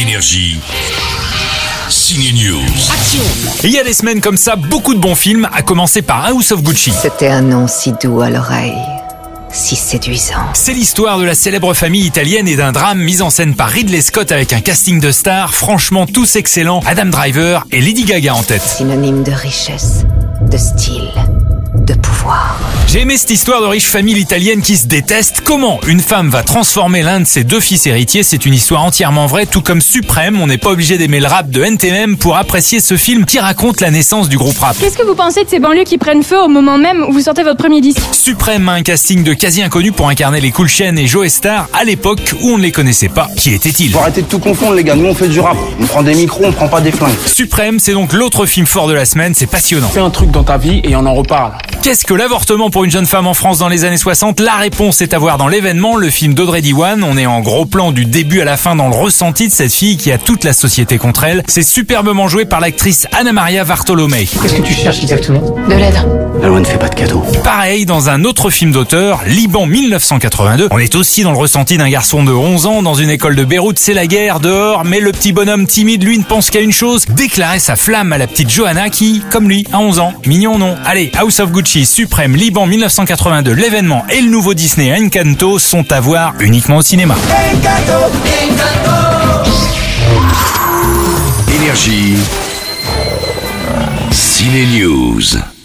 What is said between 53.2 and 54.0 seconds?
en France dans les années